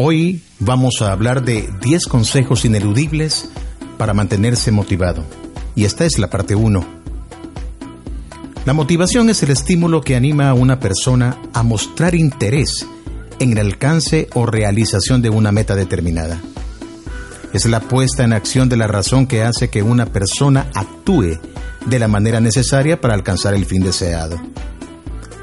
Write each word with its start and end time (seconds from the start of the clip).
Hoy 0.00 0.42
vamos 0.60 1.02
a 1.02 1.10
hablar 1.10 1.44
de 1.44 1.68
10 1.82 2.06
consejos 2.06 2.64
ineludibles 2.64 3.50
para 3.96 4.14
mantenerse 4.14 4.70
motivado. 4.70 5.24
Y 5.74 5.86
esta 5.86 6.04
es 6.04 6.20
la 6.20 6.30
parte 6.30 6.54
1. 6.54 6.86
La 8.64 8.74
motivación 8.74 9.28
es 9.28 9.42
el 9.42 9.50
estímulo 9.50 10.00
que 10.00 10.14
anima 10.14 10.50
a 10.50 10.54
una 10.54 10.78
persona 10.78 11.36
a 11.52 11.64
mostrar 11.64 12.14
interés 12.14 12.86
en 13.40 13.50
el 13.50 13.58
alcance 13.58 14.28
o 14.34 14.46
realización 14.46 15.20
de 15.20 15.30
una 15.30 15.50
meta 15.50 15.74
determinada. 15.74 16.40
Es 17.52 17.66
la 17.66 17.80
puesta 17.80 18.22
en 18.22 18.34
acción 18.34 18.68
de 18.68 18.76
la 18.76 18.86
razón 18.86 19.26
que 19.26 19.42
hace 19.42 19.68
que 19.68 19.82
una 19.82 20.06
persona 20.06 20.70
actúe 20.74 21.40
de 21.86 21.98
la 21.98 22.06
manera 22.06 22.40
necesaria 22.40 23.00
para 23.00 23.14
alcanzar 23.14 23.52
el 23.52 23.66
fin 23.66 23.82
deseado. 23.82 24.40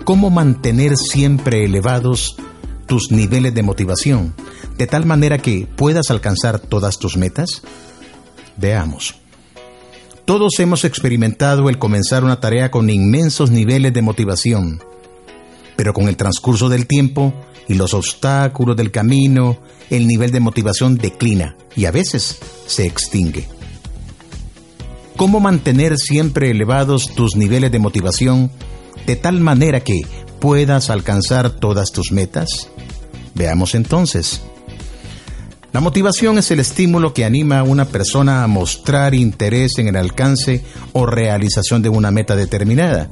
¿Cómo 0.05 0.29
mantener 0.29 0.95
siempre 0.95 1.65
elevados 1.65 2.37
tus 2.87 3.11
niveles 3.11 3.53
de 3.53 3.63
motivación, 3.63 4.33
de 4.77 4.87
tal 4.87 5.05
manera 5.05 5.37
que 5.37 5.67
puedas 5.75 6.11
alcanzar 6.11 6.59
todas 6.59 6.97
tus 6.99 7.17
metas? 7.17 7.61
Veamos. 8.57 9.15
Todos 10.25 10.59
hemos 10.59 10.85
experimentado 10.85 11.69
el 11.69 11.77
comenzar 11.77 12.23
una 12.23 12.39
tarea 12.39 12.71
con 12.71 12.89
inmensos 12.89 13.51
niveles 13.51 13.93
de 13.93 14.01
motivación, 14.01 14.81
pero 15.75 15.93
con 15.93 16.07
el 16.07 16.17
transcurso 16.17 16.67
del 16.69 16.87
tiempo 16.87 17.33
y 17.67 17.75
los 17.75 17.93
obstáculos 17.93 18.75
del 18.75 18.91
camino, 18.91 19.57
el 19.89 20.07
nivel 20.07 20.31
de 20.31 20.39
motivación 20.39 20.97
declina 20.97 21.55
y 21.75 21.85
a 21.85 21.91
veces 21.91 22.39
se 22.65 22.85
extingue. 22.85 23.47
¿Cómo 25.15 25.39
mantener 25.39 25.97
siempre 25.97 26.49
elevados 26.49 27.13
tus 27.13 27.35
niveles 27.35 27.71
de 27.71 27.79
motivación 27.79 28.51
de 29.05 29.15
tal 29.15 29.39
manera 29.39 29.81
que 29.81 30.01
puedas 30.39 30.89
alcanzar 30.89 31.49
todas 31.49 31.91
tus 31.91 32.11
metas? 32.11 32.69
Veamos 33.33 33.75
entonces. 33.75 34.41
La 35.75 35.81
motivación 35.81 36.37
es 36.37 36.51
el 36.51 36.61
estímulo 36.61 37.13
que 37.13 37.25
anima 37.25 37.59
a 37.59 37.63
una 37.63 37.83
persona 37.83 38.43
a 38.43 38.47
mostrar 38.47 39.13
interés 39.13 39.77
en 39.77 39.89
el 39.89 39.97
alcance 39.97 40.63
o 40.93 41.05
realización 41.05 41.81
de 41.81 41.89
una 41.89 42.11
meta 42.11 42.37
determinada. 42.37 43.09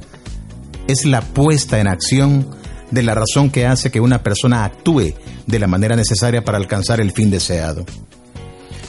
Es 0.86 1.04
la 1.04 1.20
puesta 1.20 1.78
en 1.78 1.88
acción 1.88 2.48
de 2.90 3.02
la 3.02 3.14
razón 3.14 3.50
que 3.50 3.66
hace 3.66 3.90
que 3.90 4.00
una 4.00 4.22
persona 4.22 4.64
actúe 4.64 5.12
de 5.46 5.58
la 5.58 5.66
manera 5.66 5.94
necesaria 5.94 6.42
para 6.42 6.56
alcanzar 6.56 7.00
el 7.00 7.12
fin 7.12 7.30
deseado. 7.30 7.84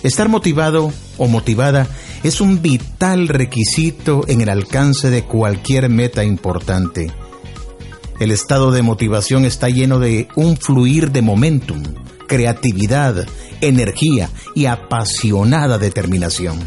Estar 0.03 0.29
motivado 0.29 0.93
o 1.17 1.27
motivada 1.27 1.87
es 2.23 2.39
un 2.39 2.61
vital 2.61 3.27
requisito 3.27 4.23
en 4.27 4.39
el 4.39 4.49
alcance 4.49 5.09
de 5.09 5.23
cualquier 5.23 5.89
meta 5.89 6.23
importante. 6.23 7.11
El 8.19 8.31
estado 8.31 8.71
de 8.71 8.81
motivación 8.81 9.43
está 9.43 9.67
lleno 9.67 9.99
de 9.99 10.29
un 10.35 10.55
fluir 10.55 11.11
de 11.11 11.21
momentum, 11.21 11.83
creatividad, 12.27 13.27
energía 13.59 14.29
y 14.53 14.67
apasionada 14.67 15.77
determinación. 15.77 16.59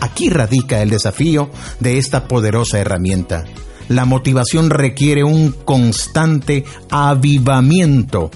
Aquí 0.00 0.28
radica 0.28 0.82
el 0.82 0.90
desafío 0.90 1.50
de 1.78 1.98
esta 1.98 2.26
poderosa 2.26 2.80
herramienta. 2.80 3.44
La 3.88 4.04
motivación 4.04 4.70
requiere 4.70 5.22
un 5.22 5.52
constante 5.52 6.64
avivamiento 6.90 8.32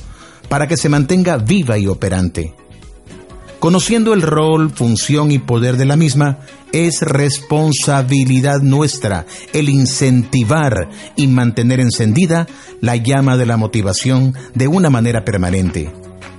para 0.48 0.68
que 0.68 0.76
se 0.76 0.88
mantenga 0.88 1.38
viva 1.38 1.78
y 1.78 1.88
operante. 1.88 2.54
Conociendo 3.58 4.12
el 4.12 4.22
rol, 4.22 4.70
función 4.70 5.32
y 5.32 5.38
poder 5.38 5.76
de 5.76 5.86
la 5.86 5.96
misma, 5.96 6.38
es 6.72 7.00
responsabilidad 7.00 8.60
nuestra 8.60 9.24
el 9.52 9.70
incentivar 9.70 10.88
y 11.16 11.26
mantener 11.26 11.80
encendida 11.80 12.46
la 12.80 12.96
llama 12.96 13.36
de 13.36 13.46
la 13.46 13.56
motivación 13.56 14.34
de 14.54 14.68
una 14.68 14.90
manera 14.90 15.24
permanente. 15.24 15.90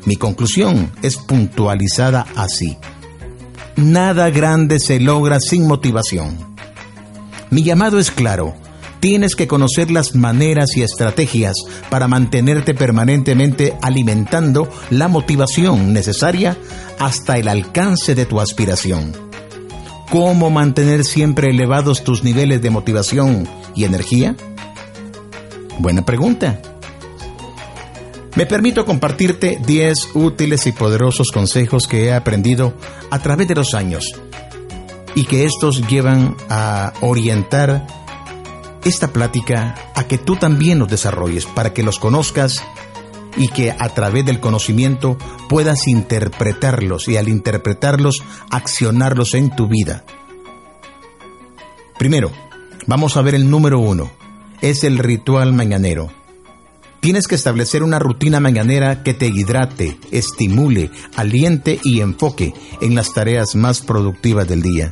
Mi 0.05 0.15
conclusión 0.15 0.91
es 1.01 1.17
puntualizada 1.17 2.27
así. 2.35 2.77
Nada 3.75 4.29
grande 4.29 4.79
se 4.79 4.99
logra 4.99 5.39
sin 5.39 5.67
motivación. 5.67 6.37
Mi 7.49 7.63
llamado 7.63 7.99
es 7.99 8.11
claro. 8.11 8.55
Tienes 8.99 9.35
que 9.35 9.47
conocer 9.47 9.91
las 9.91 10.15
maneras 10.15 10.75
y 10.75 10.81
estrategias 10.81 11.55
para 11.89 12.07
mantenerte 12.07 12.73
permanentemente 12.73 13.77
alimentando 13.81 14.69
la 14.89 15.07
motivación 15.07 15.93
necesaria 15.93 16.57
hasta 16.99 17.37
el 17.37 17.47
alcance 17.47 18.15
de 18.15 18.25
tu 18.25 18.39
aspiración. 18.39 19.13
¿Cómo 20.09 20.49
mantener 20.49 21.03
siempre 21.03 21.49
elevados 21.51 22.03
tus 22.03 22.23
niveles 22.23 22.61
de 22.61 22.69
motivación 22.69 23.47
y 23.75 23.83
energía? 23.83 24.35
Buena 25.79 26.03
pregunta. 26.05 26.59
Me 28.35 28.45
permito 28.45 28.85
compartirte 28.85 29.59
10 29.65 30.15
útiles 30.15 30.65
y 30.67 30.71
poderosos 30.71 31.31
consejos 31.31 31.87
que 31.87 32.05
he 32.05 32.13
aprendido 32.13 32.73
a 33.09 33.19
través 33.19 33.47
de 33.47 33.55
los 33.55 33.73
años 33.73 34.05
y 35.15 35.25
que 35.25 35.43
estos 35.45 35.87
llevan 35.87 36.35
a 36.47 36.93
orientar 37.01 37.87
esta 38.87 39.11
plática 39.11 39.75
a 39.95 40.07
que 40.07 40.17
tú 40.17 40.35
también 40.35 40.79
los 40.79 40.87
desarrolles, 40.87 41.45
para 41.45 41.73
que 41.73 41.83
los 41.83 41.99
conozcas 41.99 42.63
y 43.35 43.49
que 43.49 43.71
a 43.71 43.89
través 43.89 44.25
del 44.25 44.39
conocimiento 44.39 45.17
puedas 45.49 45.87
interpretarlos 45.87 47.07
y 47.07 47.17
al 47.17 47.29
interpretarlos 47.29 48.23
accionarlos 48.49 49.33
en 49.33 49.55
tu 49.55 49.67
vida. 49.67 50.03
Primero, 51.97 52.31
vamos 52.85 53.17
a 53.17 53.21
ver 53.21 53.35
el 53.35 53.49
número 53.49 53.79
uno. 53.79 54.09
Es 54.61 54.83
el 54.83 54.97
ritual 54.97 55.53
mañanero. 55.53 56.09
Tienes 56.99 57.27
que 57.27 57.35
establecer 57.35 57.83
una 57.83 57.99
rutina 57.99 58.39
mañanera 58.39 59.03
que 59.03 59.13
te 59.13 59.27
hidrate, 59.27 59.99
estimule, 60.11 60.89
aliente 61.15 61.79
y 61.83 62.01
enfoque 62.01 62.53
en 62.81 62.95
las 62.95 63.13
tareas 63.13 63.55
más 63.55 63.81
productivas 63.81 64.47
del 64.47 64.63
día. 64.63 64.89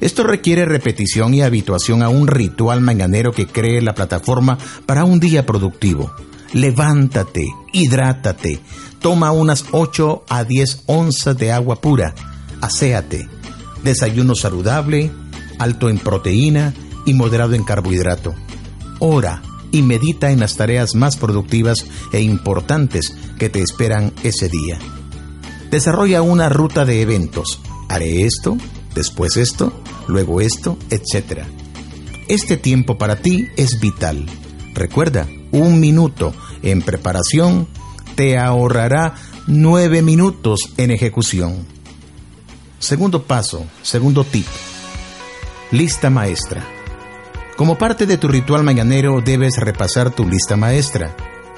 Esto 0.00 0.24
requiere 0.24 0.64
repetición 0.64 1.34
y 1.34 1.42
habituación 1.42 2.02
a 2.02 2.08
un 2.08 2.26
ritual 2.26 2.80
mañanero 2.80 3.32
que 3.32 3.46
cree 3.46 3.80
la 3.80 3.94
plataforma 3.94 4.58
para 4.86 5.04
un 5.04 5.20
día 5.20 5.46
productivo. 5.46 6.12
Levántate, 6.52 7.44
hidrátate, 7.72 8.60
toma 9.00 9.32
unas 9.32 9.64
8 9.72 10.24
a 10.28 10.44
10 10.44 10.84
onzas 10.86 11.36
de 11.36 11.52
agua 11.52 11.80
pura, 11.80 12.14
aséate, 12.60 13.28
desayuno 13.82 14.34
saludable, 14.34 15.10
alto 15.58 15.88
en 15.88 15.98
proteína 15.98 16.74
y 17.04 17.14
moderado 17.14 17.54
en 17.54 17.64
carbohidrato. 17.64 18.34
Ora, 18.98 19.42
y 19.72 19.82
medita 19.82 20.30
en 20.30 20.40
las 20.40 20.56
tareas 20.56 20.94
más 20.94 21.16
productivas 21.16 21.86
e 22.12 22.20
importantes 22.20 23.14
que 23.38 23.48
te 23.48 23.60
esperan 23.60 24.12
ese 24.22 24.48
día. 24.48 24.78
Desarrolla 25.70 26.22
una 26.22 26.48
ruta 26.48 26.84
de 26.84 27.02
eventos. 27.02 27.60
Haré 27.88 28.22
esto, 28.22 28.56
después 28.96 29.36
esto, 29.36 29.72
luego 30.08 30.40
esto, 30.40 30.76
etc. 30.90 31.44
Este 32.26 32.56
tiempo 32.56 32.98
para 32.98 33.16
ti 33.16 33.46
es 33.56 33.78
vital. 33.78 34.26
Recuerda, 34.74 35.28
un 35.52 35.78
minuto 35.78 36.34
en 36.62 36.82
preparación 36.82 37.68
te 38.16 38.38
ahorrará 38.38 39.14
nueve 39.46 40.02
minutos 40.02 40.72
en 40.76 40.90
ejecución. 40.90 41.64
Segundo 42.80 43.22
paso, 43.22 43.64
segundo 43.82 44.24
tip. 44.24 44.46
Lista 45.70 46.10
maestra. 46.10 46.66
Como 47.56 47.78
parte 47.78 48.06
de 48.06 48.18
tu 48.18 48.28
ritual 48.28 48.64
mañanero 48.64 49.20
debes 49.24 49.56
repasar 49.58 50.10
tu 50.10 50.26
lista 50.26 50.56
maestra. 50.56 51.16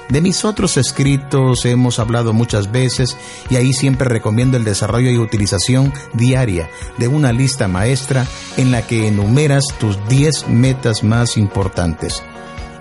De 0.09 0.21
mis 0.21 0.43
otros 0.43 0.75
escritos 0.77 1.65
hemos 1.65 1.99
hablado 1.99 2.33
muchas 2.33 2.71
veces 2.71 3.15
y 3.47 3.57
ahí 3.57 3.73
siempre 3.73 4.09
recomiendo 4.09 4.57
el 4.57 4.63
desarrollo 4.63 5.11
y 5.11 5.19
utilización 5.19 5.93
diaria 6.13 6.67
de 6.97 7.07
una 7.07 7.31
lista 7.31 7.67
maestra 7.67 8.25
en 8.57 8.71
la 8.71 8.87
que 8.87 9.07
enumeras 9.07 9.65
tus 9.79 9.99
10 10.07 10.47
metas 10.47 11.03
más 11.03 11.37
importantes. 11.37 12.23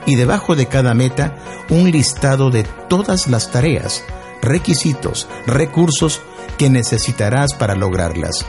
Y 0.06 0.14
debajo 0.14 0.56
de 0.56 0.66
cada 0.66 0.94
meta 0.94 1.36
un 1.68 1.90
listado 1.90 2.50
de 2.50 2.64
todas 2.88 3.28
las 3.28 3.52
tareas, 3.52 4.02
requisitos, 4.40 5.28
recursos 5.46 6.22
que 6.56 6.70
necesitarás 6.70 7.52
para 7.52 7.74
lograrlas. 7.74 8.46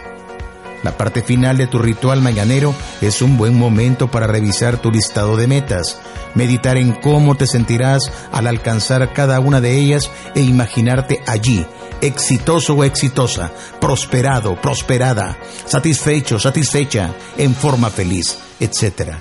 La 0.83 0.95
parte 0.95 1.21
final 1.21 1.57
de 1.57 1.67
tu 1.67 1.79
ritual 1.79 2.21
mañanero 2.21 2.73
es 3.01 3.21
un 3.21 3.37
buen 3.37 3.57
momento 3.57 4.09
para 4.09 4.27
revisar 4.27 4.77
tu 4.77 4.91
listado 4.91 5.35
de 5.35 5.47
metas, 5.47 5.99
meditar 6.35 6.77
en 6.77 6.93
cómo 6.93 7.35
te 7.35 7.47
sentirás 7.47 8.11
al 8.31 8.47
alcanzar 8.47 9.13
cada 9.13 9.39
una 9.39 9.61
de 9.61 9.77
ellas 9.77 10.09
e 10.35 10.41
imaginarte 10.41 11.21
allí, 11.27 11.65
exitoso 12.01 12.73
o 12.73 12.83
exitosa, 12.83 13.51
prosperado, 13.79 14.59
prosperada, 14.61 15.37
satisfecho, 15.65 16.39
satisfecha, 16.39 17.13
en 17.37 17.53
forma 17.53 17.89
feliz, 17.89 18.37
etc. 18.59 19.15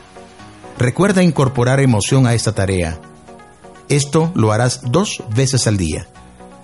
Recuerda 0.78 1.22
incorporar 1.22 1.80
emoción 1.80 2.26
a 2.26 2.34
esta 2.34 2.52
tarea. 2.52 3.00
Esto 3.88 4.32
lo 4.34 4.52
harás 4.52 4.82
dos 4.90 5.22
veces 5.34 5.66
al 5.66 5.76
día. 5.76 6.06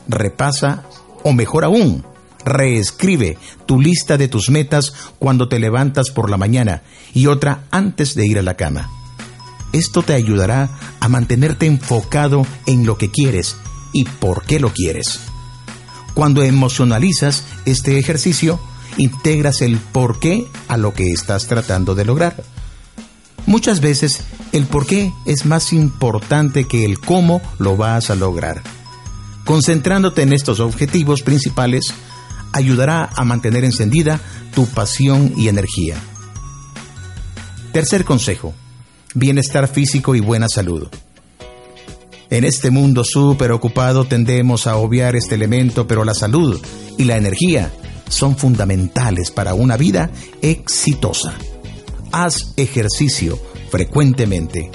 Repasa, 0.07 0.85
o 1.23 1.33
mejor 1.33 1.65
aún, 1.65 2.05
Reescribe 2.45 3.39
tu 3.65 3.81
lista 3.81 4.19
de 4.19 4.29
tus 4.29 4.51
metas 4.51 4.93
cuando 5.19 5.49
te 5.49 5.59
levantas 5.59 6.11
por 6.11 6.29
la 6.29 6.37
mañana 6.37 6.83
y 7.15 7.27
otra 7.27 7.65
antes 7.71 8.15
de 8.15 8.27
ir 8.27 8.39
a 8.39 8.43
la 8.43 8.55
cama. 8.55 9.04
Esto 9.75 10.05
te 10.05 10.15
ayudará 10.15 10.71
a 11.01 11.09
mantenerte 11.09 11.67
enfocado 11.67 12.47
en 12.65 12.87
lo 12.87 12.97
que 12.97 13.11
quieres 13.11 13.57
y 13.93 14.05
por 14.05 14.45
qué 14.45 14.61
lo 14.61 14.73
quieres. 14.73 15.19
Cuando 16.15 16.45
emocionalizas 16.45 17.43
este 17.65 17.99
ejercicio, 17.99 18.61
integras 18.99 19.63
el 19.63 19.79
por 19.79 20.21
qué 20.21 20.47
a 20.69 20.77
lo 20.77 20.95
que 20.95 21.11
estás 21.11 21.49
tratando 21.49 21.97
de 21.97 22.05
lograr. 22.05 22.45
Muchas 23.47 23.81
veces 23.81 24.21
el 24.53 24.67
por 24.67 24.87
qué 24.87 25.13
es 25.27 25.45
más 25.45 25.73
importante 25.73 26.69
que 26.69 26.85
el 26.85 27.01
cómo 27.01 27.43
lo 27.59 27.77
vas 27.77 28.11
a 28.11 28.15
lograr. 28.15 28.63
Concentrándote 29.45 30.23
en 30.23 30.35
estos 30.35 30.61
objetivos 30.61 31.23
principales 31.23 31.93
ayudará 32.53 33.11
a 33.17 33.25
mantener 33.25 33.65
encendida 33.65 34.21
tu 34.55 34.67
pasión 34.67 35.33
y 35.37 35.49
energía. 35.49 35.97
Tercer 37.73 38.05
consejo, 38.05 38.55
bienestar 39.15 39.69
físico 39.69 40.15
y 40.15 40.21
buena 40.21 40.49
salud. 40.49 40.89
En 42.31 42.45
este 42.45 42.71
mundo 42.71 43.05
súper 43.05 43.53
ocupado 43.53 44.05
tendemos 44.05 44.67
a 44.67 44.77
obviar 44.77 45.15
este 45.15 45.37
elemento, 45.37 45.87
pero 45.87 46.05
la 46.05 46.15
salud 46.15 46.61
y 46.99 47.05
la 47.05 47.17
energía 47.17 47.71
son 48.09 48.37
fundamentales 48.37 49.31
para 49.31 49.55
una 49.55 49.77
vida 49.77 50.11
exitosa. 50.43 51.35
Haz 52.13 52.55
ejercicio 52.57 53.39
frecuentemente, 53.71 54.71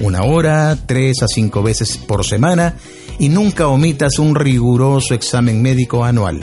una 0.00 0.22
hora, 0.22 0.76
tres 0.86 1.22
a 1.22 1.26
cinco 1.28 1.62
veces 1.62 1.96
por 1.98 2.24
semana 2.24 2.74
y 3.18 3.28
nunca 3.28 3.68
omitas 3.68 4.18
un 4.18 4.34
riguroso 4.34 5.14
examen 5.14 5.60
médico 5.60 6.04
anual. 6.04 6.40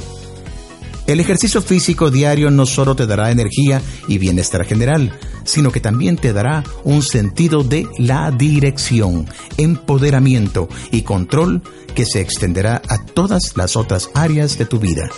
El 1.08 1.20
ejercicio 1.20 1.62
físico 1.62 2.10
diario 2.10 2.50
no 2.50 2.66
solo 2.66 2.96
te 2.96 3.06
dará 3.06 3.30
energía 3.30 3.82
y 4.08 4.18
bienestar 4.18 4.66
general, 4.66 5.18
sino 5.44 5.72
que 5.72 5.80
también 5.80 6.18
te 6.18 6.34
dará 6.34 6.64
un 6.84 7.04
sentido 7.04 7.64
de 7.64 7.88
la 8.00 8.32
dirección, 8.32 9.28
empoderamiento 9.58 10.68
y 10.92 11.04
control 11.04 11.62
que 11.94 12.06
se 12.06 12.22
extenderá 12.22 12.82
a 12.90 13.06
todas 13.06 13.56
las 13.56 13.76
otras 13.76 14.10
áreas 14.16 14.58
de 14.58 14.66
tu 14.66 14.80
vida. 14.80 15.10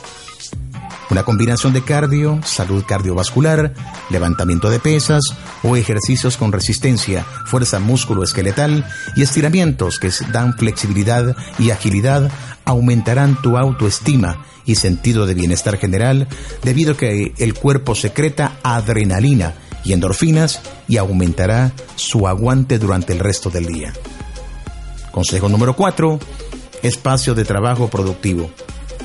Una 1.10 1.24
combinación 1.24 1.72
de 1.72 1.81
cardio, 1.81 2.42
salud 2.44 2.83
cardiovascular, 2.86 3.74
levantamiento 4.10 4.69
de 4.69 4.80
pesas 4.80 5.24
o 5.63 5.78
ejercicios 5.78 6.36
con 6.36 6.51
resistencia, 6.51 7.24
fuerza 7.45 7.80
músculo 7.80 8.24
esqueletal 8.24 8.86
y 9.16 9.22
estiramientos 9.22 10.00
que 10.00 10.12
dan 10.33 10.57
flexibilidad 10.57 11.33
y 11.60 11.69
agilidad 11.69 12.30
aumentarán 12.68 13.42
tu 13.42 13.58
autoestima 13.58 14.46
y 14.66 14.75
sentido 14.75 15.25
de 15.25 15.34
bienestar 15.34 15.78
general 15.78 16.28
debido 16.62 16.92
a 16.92 16.98
que 16.98 17.34
el 17.38 17.54
cuerpo 17.54 17.96
secreta 17.96 18.58
adrenalina 18.62 19.56
y 19.84 19.94
endorfinas 19.94 20.62
y 20.88 20.98
aumentará 20.98 21.72
su 21.96 22.28
aguante 22.28 22.78
durante 22.78 23.14
el 23.14 23.19
resto 23.19 23.50
del 23.50 23.66
día. 23.66 23.94
Consejo 25.12 25.48
número 25.48 25.75
4. 25.75 26.19
Espacio 26.84 27.34
de 27.34 27.46
trabajo 27.46 27.88
productivo. 27.88 28.52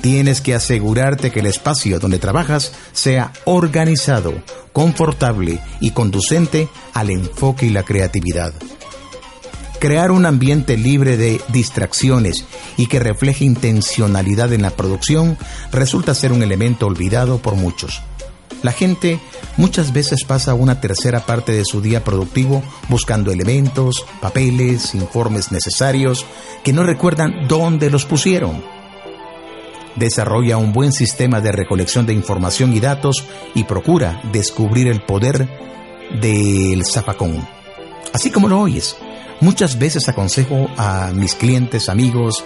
Tienes 0.01 0.41
que 0.41 0.55
asegurarte 0.55 1.31
que 1.31 1.41
el 1.41 1.47
espacio 1.47 2.01
donde 2.01 2.19
trabajas 2.19 2.73
sea 2.93 3.33
organizado, 3.45 4.35
confortable 4.73 5.61
y 5.81 5.93
conducente 5.93 6.69
al 6.93 7.11
enfoque 7.11 7.67
y 7.67 7.71
la 7.71 7.85
creatividad. 7.85 8.53
Crear 9.83 10.13
un 10.13 10.27
ambiente 10.27 10.77
libre 10.77 11.17
de 11.17 11.41
distracciones 11.49 12.45
y 12.77 12.87
que 12.87 13.01
refleje 13.01 13.45
intencionalidad 13.45 14.53
en 14.53 14.63
la 14.63 14.71
producción 14.71 15.37
resulta 15.73 16.15
ser 16.15 16.31
un 16.31 16.45
elemento 16.45 16.87
olvidado 16.87 17.39
por 17.39 17.57
muchos. 17.57 18.01
La 18.63 18.71
gente 18.71 19.19
muchas 19.57 19.93
veces 19.93 20.23
pasa 20.23 20.55
una 20.55 20.81
tercera 20.81 21.27
parte 21.27 21.51
de 21.51 21.65
su 21.65 21.81
día 21.81 22.05
productivo 22.05 22.63
buscando 22.89 23.33
elementos, 23.33 24.07
papeles, 24.21 24.95
informes 24.95 25.51
necesarios 25.51 26.27
que 26.63 26.73
no 26.73 26.85
recuerdan 26.85 27.49
dónde 27.49 27.91
los 27.91 28.05
pusieron 28.05 28.63
desarrolla 29.97 30.59
un 30.59 30.73
buen 30.73 30.93
sistema 30.93 31.41
de 31.41 31.51
recolección 31.51 32.07
de 32.07 32.15
información 32.15 32.73
y 32.73 32.79
datos 32.79 33.25
y 33.57 33.65
procura 33.65 34.23
descubrir 34.33 34.87
el 34.87 35.03
poder 35.03 35.49
del 36.21 36.85
zafacón. 36.87 37.47
Así 38.15 38.31
como 38.31 38.49
lo 38.49 38.61
oyes, 38.61 38.97
muchas 39.43 39.79
veces 39.79 40.09
aconsejo 40.09 40.69
a 40.79 41.13
mis 41.15 41.35
clientes, 41.35 41.91
amigos, 41.91 42.43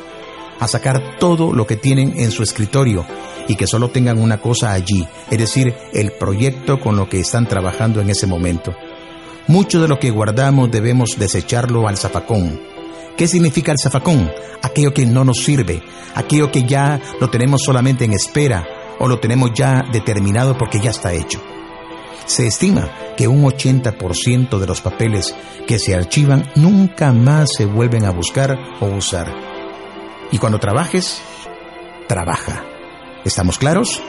a 0.58 0.66
sacar 0.66 1.18
todo 1.20 1.52
lo 1.52 1.66
que 1.66 1.76
tienen 1.76 2.18
en 2.18 2.32
su 2.32 2.42
escritorio 2.42 3.06
y 3.46 3.54
que 3.54 3.68
solo 3.68 3.90
tengan 3.90 4.18
una 4.18 4.40
cosa 4.40 4.72
allí, 4.72 5.06
es 5.30 5.38
decir, 5.38 5.72
el 5.92 6.10
proyecto 6.12 6.80
con 6.80 6.96
lo 6.96 7.08
que 7.08 7.20
están 7.20 7.46
trabajando 7.46 8.00
en 8.00 8.10
ese 8.10 8.26
momento. 8.26 8.74
Mucho 9.46 9.80
de 9.80 9.86
lo 9.86 10.00
que 10.00 10.10
guardamos 10.10 10.72
debemos 10.72 11.16
desecharlo 11.18 11.86
al 11.86 11.96
zafacón 11.96 12.58
¿Qué 13.16 13.26
significa 13.26 13.72
el 13.72 13.78
zafacón? 13.78 14.30
Aquello 14.62 14.92
que 14.92 15.06
no 15.06 15.24
nos 15.24 15.42
sirve, 15.42 15.82
aquello 16.14 16.52
que 16.52 16.64
ya 16.64 17.00
lo 17.18 17.30
tenemos 17.30 17.62
solamente 17.62 18.04
en 18.04 18.12
espera 18.12 18.66
o 18.98 19.08
lo 19.08 19.18
tenemos 19.20 19.52
ya 19.54 19.84
determinado 19.90 20.58
porque 20.58 20.80
ya 20.80 20.90
está 20.90 21.14
hecho. 21.14 21.40
Se 22.24 22.46
estima 22.46 22.90
que 23.16 23.28
un 23.28 23.44
80% 23.44 24.58
de 24.58 24.66
los 24.66 24.80
papeles 24.80 25.34
que 25.66 25.78
se 25.78 25.94
archivan 25.94 26.50
nunca 26.56 27.12
más 27.12 27.50
se 27.56 27.66
vuelven 27.66 28.04
a 28.04 28.10
buscar 28.10 28.56
o 28.80 28.86
usar. 28.86 29.32
Y 30.32 30.38
cuando 30.38 30.58
trabajes, 30.58 31.20
trabaja. 32.08 32.64
¿Estamos 33.24 33.58
claros? 33.58 34.00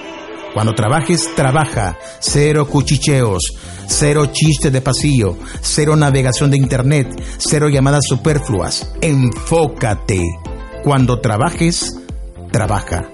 Cuando 0.53 0.73
trabajes, 0.73 1.35
trabaja. 1.35 1.97
Cero 2.19 2.67
cuchicheos, 2.67 3.53
cero 3.85 4.29
chistes 4.31 4.71
de 4.71 4.81
pasillo, 4.81 5.37
cero 5.61 5.95
navegación 5.95 6.49
de 6.49 6.57
internet, 6.57 7.07
cero 7.37 7.69
llamadas 7.69 8.05
superfluas. 8.07 8.91
Enfócate. 9.01 10.23
Cuando 10.83 11.19
trabajes, 11.19 11.97
trabaja. 12.51 13.09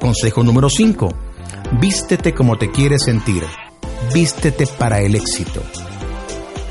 Consejo 0.00 0.42
número 0.42 0.68
5. 0.68 1.08
Vístete 1.80 2.34
como 2.34 2.58
te 2.58 2.70
quieres 2.70 3.04
sentir. 3.04 3.44
Vístete 4.12 4.66
para 4.66 5.00
el 5.00 5.14
éxito. 5.14 5.62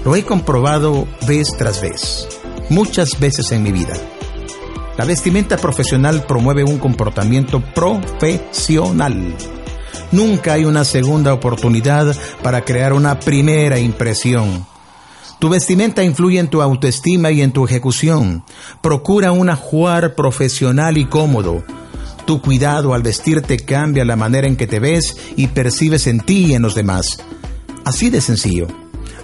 Lo 0.05 0.15
he 0.15 0.23
comprobado 0.23 1.07
vez 1.27 1.55
tras 1.57 1.81
vez, 1.81 2.27
muchas 2.69 3.19
veces 3.19 3.51
en 3.51 3.63
mi 3.63 3.71
vida. 3.71 3.93
La 4.97 5.05
vestimenta 5.05 5.57
profesional 5.57 6.25
promueve 6.27 6.63
un 6.63 6.77
comportamiento 6.77 7.61
profesional. 7.73 9.35
Nunca 10.11 10.53
hay 10.53 10.65
una 10.65 10.85
segunda 10.85 11.33
oportunidad 11.33 12.15
para 12.43 12.63
crear 12.63 12.93
una 12.93 13.19
primera 13.19 13.79
impresión. 13.79 14.67
Tu 15.39 15.49
vestimenta 15.49 16.03
influye 16.03 16.37
en 16.37 16.47
tu 16.47 16.61
autoestima 16.61 17.31
y 17.31 17.41
en 17.41 17.51
tu 17.51 17.65
ejecución. 17.65 18.43
Procura 18.81 19.31
un 19.31 19.49
ajuar 19.49 20.13
profesional 20.13 20.99
y 20.99 21.05
cómodo. 21.05 21.63
Tu 22.31 22.41
cuidado 22.41 22.93
al 22.93 23.03
vestirte 23.03 23.57
cambia 23.57 24.05
la 24.05 24.15
manera 24.15 24.47
en 24.47 24.55
que 24.55 24.65
te 24.65 24.79
ves 24.79 25.17
y 25.35 25.47
percibes 25.47 26.07
en 26.07 26.21
ti 26.21 26.45
y 26.45 26.53
en 26.53 26.61
los 26.61 26.75
demás. 26.75 27.17
Así 27.83 28.09
de 28.09 28.21
sencillo. 28.21 28.67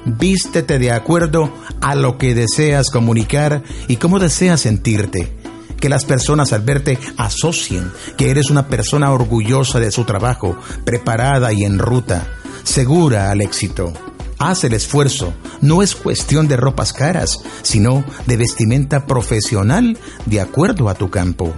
Vístete 0.03 0.77
de 0.77 0.91
acuerdo 0.91 1.49
a 1.79 1.95
lo 1.95 2.17
que 2.17 2.35
deseas 2.35 2.89
comunicar 2.89 3.63
y 3.87 3.95
cómo 3.95 4.19
deseas 4.19 4.59
sentirte 4.59 5.31
que 5.79 5.87
las 5.87 6.03
personas 6.03 6.51
al 6.51 6.63
verte 6.63 6.99
asocien 7.15 7.93
que 8.17 8.29
eres 8.29 8.49
una 8.49 8.67
persona 8.67 9.13
orgullosa 9.13 9.79
de 9.79 9.91
su 9.91 10.03
trabajo, 10.03 10.59
preparada 10.83 11.53
y 11.53 11.63
en 11.63 11.79
ruta, 11.79 12.27
segura 12.65 13.31
al 13.31 13.39
éxito. 13.39 13.93
Haz 14.37 14.65
el 14.65 14.73
esfuerzo. 14.73 15.33
No 15.61 15.81
es 15.81 15.95
cuestión 15.95 16.49
de 16.49 16.57
ropas 16.57 16.91
caras, 16.91 17.39
sino 17.61 18.03
de 18.25 18.35
vestimenta 18.35 19.05
profesional 19.05 19.97
de 20.25 20.41
acuerdo 20.41 20.89
a 20.89 20.95
tu 20.95 21.09
campo. 21.09 21.55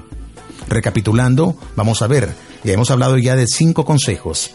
Recapitulando, 0.67 1.55
vamos 1.75 2.01
a 2.01 2.07
ver, 2.07 2.33
ya 2.63 2.73
hemos 2.73 2.91
hablado 2.91 3.17
ya 3.17 3.35
de 3.35 3.47
cinco 3.47 3.85
consejos. 3.85 4.51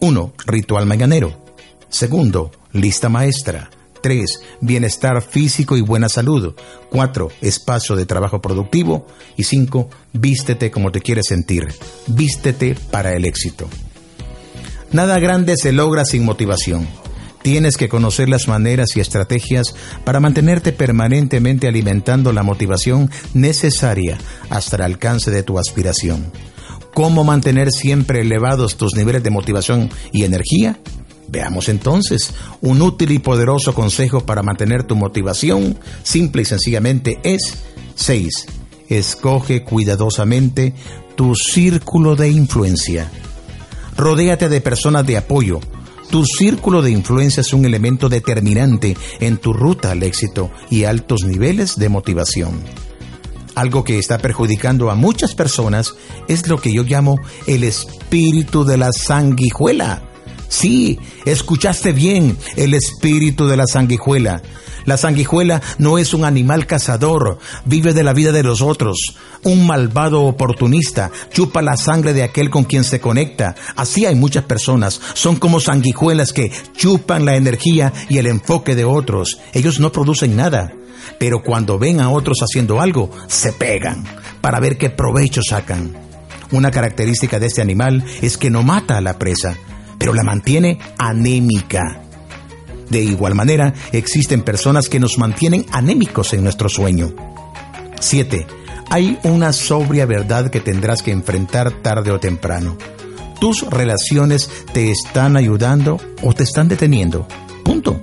1. 0.00 0.32
Ritual 0.46 0.86
mañanero. 0.86 1.44
Segundo, 1.88 2.50
lista 2.72 3.08
maestra. 3.08 3.70
3. 4.02 4.40
Bienestar 4.60 5.22
físico 5.22 5.76
y 5.76 5.82
buena 5.82 6.08
salud. 6.08 6.54
4. 6.90 7.28
Espacio 7.42 7.96
de 7.96 8.06
trabajo 8.06 8.40
productivo. 8.40 9.06
Y 9.36 9.44
5. 9.44 9.90
Vístete 10.12 10.70
como 10.70 10.90
te 10.90 11.00
quieres 11.00 11.26
sentir. 11.28 11.68
Vístete 12.06 12.76
para 12.90 13.14
el 13.14 13.26
éxito. 13.26 13.68
Nada 14.92 15.18
grande 15.18 15.56
se 15.56 15.72
logra 15.72 16.04
sin 16.04 16.24
motivación. 16.24 16.88
Tienes 17.42 17.76
que 17.76 17.88
conocer 17.88 18.28
las 18.28 18.48
maneras 18.48 18.96
y 18.96 19.00
estrategias 19.00 19.74
para 20.04 20.20
mantenerte 20.20 20.72
permanentemente 20.72 21.68
alimentando 21.68 22.32
la 22.32 22.42
motivación 22.42 23.10
necesaria 23.32 24.18
hasta 24.50 24.76
el 24.76 24.82
alcance 24.82 25.30
de 25.30 25.42
tu 25.42 25.58
aspiración. 25.58 26.30
¿Cómo 26.92 27.24
mantener 27.24 27.70
siempre 27.70 28.20
elevados 28.22 28.76
tus 28.76 28.94
niveles 28.94 29.22
de 29.22 29.30
motivación 29.30 29.90
y 30.12 30.24
energía? 30.24 30.78
Veamos 31.28 31.68
entonces, 31.68 32.34
un 32.60 32.82
útil 32.82 33.12
y 33.12 33.20
poderoso 33.20 33.72
consejo 33.72 34.26
para 34.26 34.42
mantener 34.42 34.82
tu 34.82 34.96
motivación, 34.96 35.78
simple 36.02 36.42
y 36.42 36.44
sencillamente, 36.44 37.20
es 37.22 37.62
6. 37.94 38.46
Escoge 38.88 39.62
cuidadosamente 39.62 40.74
tu 41.14 41.36
círculo 41.36 42.16
de 42.16 42.30
influencia. 42.30 43.08
Rodéate 43.96 44.48
de 44.48 44.60
personas 44.60 45.06
de 45.06 45.18
apoyo. 45.18 45.60
Tu 46.10 46.24
círculo 46.24 46.82
de 46.82 46.90
influencia 46.90 47.40
es 47.40 47.52
un 47.52 47.64
elemento 47.64 48.08
determinante 48.08 48.96
en 49.20 49.36
tu 49.36 49.52
ruta 49.52 49.92
al 49.92 50.02
éxito 50.02 50.50
y 50.68 50.82
altos 50.82 51.22
niveles 51.24 51.76
de 51.76 51.88
motivación. 51.88 52.60
Algo 53.54 53.84
que 53.84 53.98
está 53.98 54.18
perjudicando 54.18 54.90
a 54.90 54.96
muchas 54.96 55.36
personas 55.36 55.94
es 56.26 56.48
lo 56.48 56.58
que 56.58 56.72
yo 56.72 56.82
llamo 56.82 57.20
el 57.46 57.62
espíritu 57.62 58.64
de 58.64 58.76
la 58.76 58.90
sanguijuela. 58.92 60.09
Sí, 60.50 60.98
escuchaste 61.24 61.92
bien, 61.92 62.36
el 62.56 62.74
espíritu 62.74 63.46
de 63.46 63.56
la 63.56 63.68
sanguijuela. 63.68 64.42
La 64.84 64.96
sanguijuela 64.96 65.62
no 65.78 65.96
es 65.96 66.12
un 66.12 66.24
animal 66.24 66.66
cazador, 66.66 67.38
vive 67.64 67.94
de 67.94 68.02
la 68.02 68.12
vida 68.12 68.32
de 68.32 68.42
los 68.42 68.60
otros. 68.60 68.98
Un 69.44 69.64
malvado 69.64 70.22
oportunista 70.22 71.12
chupa 71.32 71.62
la 71.62 71.76
sangre 71.76 72.14
de 72.14 72.24
aquel 72.24 72.50
con 72.50 72.64
quien 72.64 72.82
se 72.82 73.00
conecta. 73.00 73.54
Así 73.76 74.06
hay 74.06 74.16
muchas 74.16 74.42
personas. 74.42 75.00
Son 75.14 75.36
como 75.36 75.60
sanguijuelas 75.60 76.32
que 76.32 76.50
chupan 76.76 77.24
la 77.24 77.36
energía 77.36 77.92
y 78.08 78.18
el 78.18 78.26
enfoque 78.26 78.74
de 78.74 78.84
otros. 78.84 79.38
Ellos 79.52 79.78
no 79.78 79.92
producen 79.92 80.34
nada. 80.34 80.72
Pero 81.20 81.44
cuando 81.44 81.78
ven 81.78 82.00
a 82.00 82.10
otros 82.10 82.38
haciendo 82.42 82.80
algo, 82.80 83.10
se 83.28 83.52
pegan 83.52 84.04
para 84.40 84.58
ver 84.58 84.78
qué 84.78 84.90
provecho 84.90 85.42
sacan. 85.48 85.96
Una 86.50 86.72
característica 86.72 87.38
de 87.38 87.46
este 87.46 87.62
animal 87.62 88.04
es 88.20 88.36
que 88.36 88.50
no 88.50 88.64
mata 88.64 88.98
a 88.98 89.00
la 89.00 89.16
presa, 89.18 89.56
pero 90.00 90.14
la 90.14 90.24
mantiene 90.24 90.78
anémica. 90.96 92.00
De 92.88 93.02
igual 93.02 93.34
manera, 93.34 93.74
existen 93.92 94.40
personas 94.40 94.88
que 94.88 94.98
nos 94.98 95.18
mantienen 95.18 95.66
anémicos 95.70 96.32
en 96.32 96.42
nuestro 96.42 96.70
sueño. 96.70 97.12
7. 98.00 98.46
Hay 98.88 99.18
una 99.24 99.52
sobria 99.52 100.06
verdad 100.06 100.50
que 100.50 100.60
tendrás 100.60 101.02
que 101.02 101.12
enfrentar 101.12 101.70
tarde 101.82 102.12
o 102.12 102.18
temprano. 102.18 102.78
Tus 103.40 103.68
relaciones 103.68 104.50
te 104.72 104.90
están 104.90 105.36
ayudando 105.36 106.00
o 106.22 106.32
te 106.32 106.44
están 106.44 106.68
deteniendo. 106.68 107.28
Punto. 107.62 108.00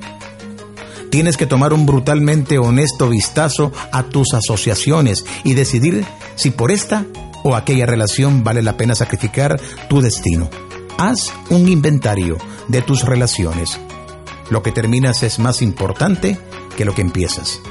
Tienes 1.09 1.35
que 1.35 1.47
tomar 1.47 1.73
un 1.73 1.87
brutalmente 1.87 2.59
honesto 2.59 3.09
vistazo 3.09 3.73
a 3.91 4.03
tus 4.03 4.35
asociaciones 4.35 5.25
y 5.43 5.55
decidir 5.55 6.05
si 6.35 6.51
por 6.51 6.71
esta 6.71 7.07
o 7.43 7.55
aquella 7.55 7.87
relación 7.87 8.43
vale 8.43 8.61
la 8.61 8.77
pena 8.77 8.93
sacrificar 8.93 9.59
tu 9.89 9.99
destino. 9.99 10.47
Haz 10.99 11.31
un 11.51 11.69
inventario 11.69 12.39
de 12.67 12.81
tus 12.81 13.03
relaciones. 13.03 13.79
Lo 14.49 14.63
que 14.63 14.71
terminas 14.71 15.21
es 15.21 15.37
más 15.37 15.61
importante 15.61 16.39
que 16.75 16.85
lo 16.85 16.95
que 16.95 17.03
empiezas. 17.03 17.61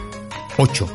8. 0.58 0.86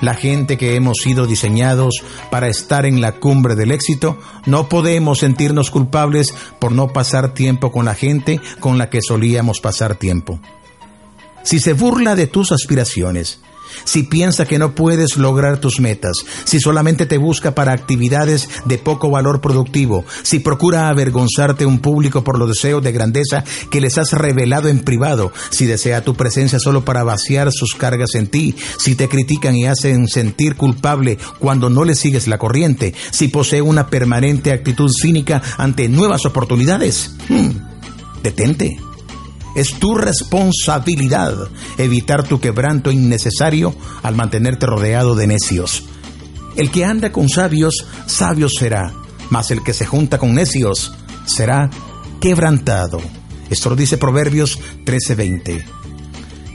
La 0.00 0.14
gente 0.14 0.58
que 0.58 0.74
hemos 0.74 0.98
sido 0.98 1.28
diseñados 1.28 2.02
para 2.32 2.48
estar 2.48 2.86
en 2.86 3.00
la 3.00 3.20
cumbre 3.20 3.54
del 3.54 3.70
éxito, 3.70 4.18
no 4.46 4.68
podemos 4.68 5.20
sentirnos 5.20 5.70
culpables 5.70 6.34
por 6.58 6.72
no 6.72 6.88
pasar 6.88 7.34
tiempo 7.34 7.70
con 7.70 7.84
la 7.84 7.94
gente 7.94 8.40
con 8.58 8.76
la 8.76 8.90
que 8.90 9.00
solíamos 9.00 9.60
pasar 9.60 9.94
tiempo. 9.94 10.40
Si 11.48 11.60
se 11.60 11.72
burla 11.72 12.14
de 12.14 12.26
tus 12.26 12.52
aspiraciones, 12.52 13.40
si 13.84 14.02
piensa 14.02 14.44
que 14.44 14.58
no 14.58 14.74
puedes 14.74 15.16
lograr 15.16 15.56
tus 15.56 15.80
metas, 15.80 16.18
si 16.44 16.60
solamente 16.60 17.06
te 17.06 17.16
busca 17.16 17.54
para 17.54 17.72
actividades 17.72 18.50
de 18.66 18.76
poco 18.76 19.08
valor 19.08 19.40
productivo, 19.40 20.04
si 20.22 20.40
procura 20.40 20.90
avergonzarte 20.90 21.64
un 21.64 21.78
público 21.78 22.22
por 22.22 22.38
los 22.38 22.50
deseos 22.50 22.82
de 22.82 22.92
grandeza 22.92 23.44
que 23.70 23.80
les 23.80 23.96
has 23.96 24.12
revelado 24.12 24.68
en 24.68 24.80
privado, 24.80 25.32
si 25.48 25.64
desea 25.64 26.04
tu 26.04 26.14
presencia 26.14 26.58
solo 26.58 26.84
para 26.84 27.02
vaciar 27.02 27.50
sus 27.50 27.74
cargas 27.74 28.14
en 28.14 28.26
ti, 28.26 28.54
si 28.76 28.94
te 28.94 29.08
critican 29.08 29.56
y 29.56 29.64
hacen 29.64 30.06
sentir 30.06 30.54
culpable 30.54 31.16
cuando 31.38 31.70
no 31.70 31.86
le 31.86 31.94
sigues 31.94 32.28
la 32.28 32.36
corriente, 32.36 32.92
si 33.10 33.28
posee 33.28 33.62
una 33.62 33.86
permanente 33.86 34.52
actitud 34.52 34.90
cínica 34.90 35.40
ante 35.56 35.88
nuevas 35.88 36.26
oportunidades, 36.26 37.12
hmm, 37.30 37.52
detente 38.22 38.76
es 39.58 39.74
tu 39.80 39.96
responsabilidad 39.96 41.34
evitar 41.78 42.22
tu 42.22 42.38
quebranto 42.38 42.92
innecesario 42.92 43.74
al 44.04 44.14
mantenerte 44.14 44.66
rodeado 44.66 45.16
de 45.16 45.26
necios. 45.26 45.82
El 46.54 46.70
que 46.70 46.84
anda 46.84 47.10
con 47.10 47.28
sabios, 47.28 47.84
sabio 48.06 48.48
será, 48.48 48.94
mas 49.30 49.50
el 49.50 49.64
que 49.64 49.74
se 49.74 49.84
junta 49.84 50.18
con 50.18 50.32
necios 50.32 50.94
será 51.26 51.70
quebrantado. 52.20 53.00
Esto 53.50 53.70
lo 53.70 53.74
dice 53.74 53.98
Proverbios 53.98 54.60
13:20. 54.84 55.64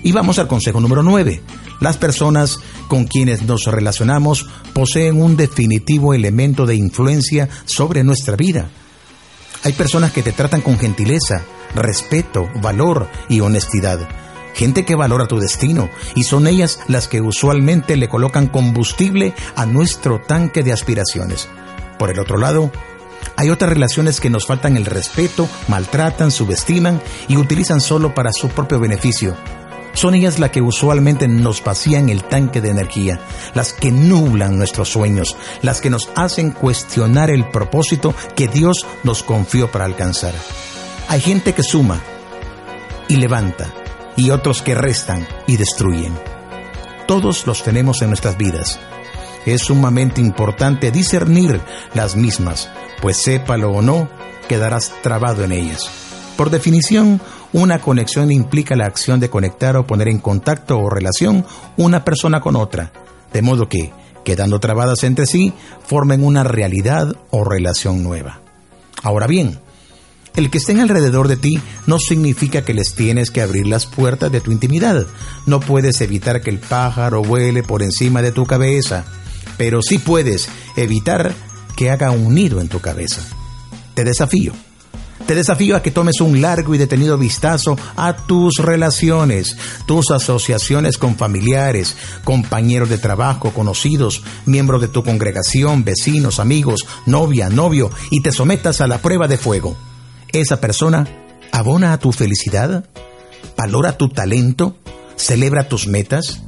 Y 0.04 0.14
vamos 0.14 0.40
al 0.40 0.48
consejo 0.48 0.80
número 0.80 1.04
9. 1.04 1.42
Las 1.82 1.98
personas 1.98 2.60
con 2.88 3.04
quienes 3.04 3.42
nos 3.42 3.66
relacionamos 3.66 4.46
poseen 4.72 5.22
un 5.22 5.36
definitivo 5.36 6.14
elemento 6.14 6.66
de 6.66 6.76
influencia 6.76 7.50
sobre 7.66 8.02
nuestra 8.06 8.38
vida. 8.38 8.70
Hay 9.64 9.74
personas 9.74 10.14
que 10.14 10.24
te 10.24 10.32
tratan 10.32 10.62
con 10.62 10.80
gentileza, 10.80 11.44
respeto, 11.76 12.50
valor 12.62 13.08
y 13.30 13.40
honestidad. 13.40 14.00
Gente 14.54 14.86
que 14.86 14.96
valora 14.96 15.28
tu 15.28 15.40
destino 15.40 15.90
y 16.16 16.24
son 16.24 16.48
ellas 16.48 16.80
las 16.88 17.08
que 17.08 17.22
usualmente 17.22 17.98
le 17.98 18.08
colocan 18.08 18.48
combustible 18.48 19.34
a 19.56 19.66
nuestro 19.66 20.22
tanque 20.22 20.64
de 20.64 20.72
aspiraciones. 20.72 21.50
Por 21.98 22.12
el 22.12 22.20
otro 22.20 22.38
lado, 22.38 22.72
hay 23.36 23.50
otras 23.50 23.72
relaciones 23.72 24.20
que 24.20 24.30
nos 24.30 24.46
faltan 24.46 24.78
el 24.78 24.86
respeto, 24.86 25.50
maltratan, 25.68 26.32
subestiman 26.32 27.02
y 27.28 27.38
utilizan 27.38 27.82
solo 27.82 28.14
para 28.14 28.32
su 28.32 28.50
propio 28.50 28.80
beneficio. 28.80 29.36
Son 29.94 30.16
ellas 30.16 30.40
las 30.40 30.50
que 30.50 30.62
usualmente 30.62 31.28
nos 31.28 31.64
vacían 31.64 32.10
el 32.10 32.24
tanque 32.24 32.62
de 32.62 32.70
energía, 32.70 33.20
las 33.54 33.74
que 33.74 33.92
nublan 33.92 34.58
nuestros 34.58 34.90
sueños, 34.90 35.36
las 35.62 35.82
que 35.82 35.92
nos 35.92 36.10
hacen 36.16 36.52
cuestionar 36.52 37.30
el 37.30 37.48
propósito 37.50 38.14
que 38.36 38.48
Dios 38.48 38.86
nos 39.04 39.22
confió 39.22 39.72
para 39.72 39.86
alcanzar. 39.86 40.34
Hay 41.14 41.22
gente 41.22 41.54
que 41.54 41.62
suma 41.62 42.02
y 43.08 43.18
levanta 43.18 43.72
y 44.16 44.32
otros 44.32 44.64
que 44.64 44.74
restan 44.74 45.28
y 45.46 45.58
destruyen. 45.58 46.12
Todos 47.08 47.46
los 47.46 47.62
tenemos 47.62 48.02
en 48.02 48.08
nuestras 48.08 48.36
vidas. 48.36 48.80
Es 49.46 49.62
sumamente 49.62 50.22
importante 50.22 50.90
discernir 50.90 51.62
las 51.94 52.16
mismas, 52.16 52.68
pues 53.00 53.18
sépalo 53.18 53.70
o 53.70 53.84
no, 53.84 54.10
quedarás 54.50 54.92
trabado 55.04 55.44
en 55.44 55.52
ellas. 55.52 55.88
Por 56.36 56.50
definición, 56.50 57.22
una 57.52 57.78
conexión 57.78 58.32
implica 58.32 58.76
la 58.76 58.88
acción 58.88 59.20
de 59.20 59.30
conectar 59.30 59.78
o 59.78 59.86
poner 59.86 60.08
en 60.08 60.18
contacto 60.18 60.80
o 60.80 60.90
relación 60.90 61.46
una 61.78 62.04
persona 62.04 62.42
con 62.42 62.56
otra, 62.56 62.92
de 63.32 63.44
modo 63.44 63.70
que, 63.70 63.94
quedando 64.24 64.60
trabadas 64.60 65.04
entre 65.04 65.28
sí, 65.28 65.54
formen 65.86 66.24
una 66.24 66.44
realidad 66.44 67.16
o 67.30 67.44
relación 67.44 68.02
nueva. 68.02 68.40
Ahora 69.04 69.28
bien, 69.28 69.60
el 70.36 70.50
que 70.50 70.58
estén 70.58 70.80
alrededor 70.80 71.28
de 71.28 71.38
ti 71.38 71.60
no 71.86 72.00
significa 72.00 72.64
que 72.64 72.74
les 72.74 72.96
tienes 72.96 73.30
que 73.30 73.42
abrir 73.42 73.68
las 73.68 73.86
puertas 73.86 74.32
de 74.32 74.42
tu 74.42 74.52
intimidad. 74.52 75.06
No 75.46 75.60
puedes 75.60 76.02
evitar 76.02 76.42
que 76.42 76.50
el 76.50 76.60
pájaro 76.60 77.22
vuele 77.24 77.62
por 77.62 77.84
encima 77.84 78.22
de 78.22 78.32
tu 78.32 78.46
cabeza, 78.46 79.06
pero 79.58 79.82
sí 79.82 80.00
puedes 80.00 80.50
evitar 80.76 81.34
que 81.76 81.92
haga 81.92 82.12
un 82.12 82.34
nido 82.34 82.62
en 82.62 82.68
tu 82.68 82.80
cabeza. 82.80 83.22
Te 83.94 84.04
desafío. 84.04 84.54
Te 85.28 85.36
desafío 85.36 85.78
a 85.78 85.82
que 85.82 85.92
tomes 85.92 86.20
un 86.20 86.42
largo 86.42 86.76
y 86.76 86.78
detenido 86.78 87.18
vistazo 87.18 87.78
a 87.96 88.14
tus 88.14 88.58
relaciones, 88.58 89.56
tus 89.86 90.12
asociaciones 90.12 90.98
con 90.98 91.16
familiares, 91.16 91.96
compañeros 92.26 92.90
de 92.90 92.98
trabajo, 92.98 93.52
conocidos, 93.52 94.22
miembros 94.46 94.82
de 94.82 94.90
tu 94.90 95.02
congregación, 95.02 95.86
vecinos, 95.86 96.42
amigos, 96.42 96.82
novia, 97.06 97.50
novio, 97.50 97.90
y 98.10 98.22
te 98.22 98.34
sometas 98.34 98.82
a 98.82 98.88
la 98.88 98.98
prueba 98.98 99.30
de 99.30 99.38
fuego 99.38 99.78
esa 100.34 100.60
persona 100.60 101.08
abona 101.52 101.94
a 101.94 102.00
tu 102.00 102.12
felicidad, 102.12 102.86
valora 103.56 103.98
tu 103.98 104.10
talento, 104.10 104.76
celebra 105.16 105.70
tus 105.70 105.88
metas. 105.88 106.42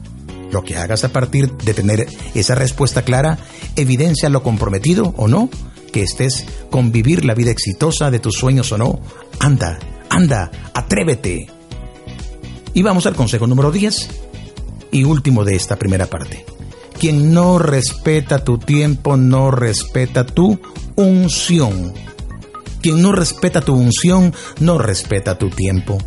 Lo 0.51 0.63
que 0.63 0.77
hagas 0.77 1.03
a 1.03 1.09
partir 1.09 1.51
de 1.51 1.73
tener 1.73 2.07
esa 2.33 2.55
respuesta 2.55 3.03
clara 3.03 3.37
evidencia 3.75 4.29
lo 4.29 4.43
comprometido 4.43 5.13
o 5.17 5.27
no 5.27 5.49
que 5.91 6.03
estés 6.03 6.45
con 6.69 6.91
vivir 6.91 7.23
la 7.25 7.33
vida 7.33 7.51
exitosa 7.51 8.11
de 8.11 8.19
tus 8.19 8.35
sueños 8.35 8.71
o 8.71 8.77
no. 8.77 8.99
Anda, 9.39 9.79
anda, 10.09 10.51
atrévete. 10.73 11.47
Y 12.73 12.83
vamos 12.83 13.05
al 13.05 13.15
consejo 13.15 13.47
número 13.47 13.71
10 13.71 14.09
y 14.91 15.03
último 15.03 15.45
de 15.45 15.55
esta 15.55 15.77
primera 15.77 16.07
parte. 16.07 16.45
Quien 16.99 17.33
no 17.33 17.59
respeta 17.59 18.43
tu 18.43 18.57
tiempo 18.57 19.17
no 19.17 19.51
respeta 19.51 20.25
tu 20.25 20.59
unción. 20.95 21.93
Quien 22.85 23.01
no 23.01 23.13
respeta 23.13 23.61
tu 23.61 23.73
unción, 23.73 24.31
no 24.59 24.77
respeta 24.77 25.39
tu 25.39 25.49
tiempo. 25.49 25.97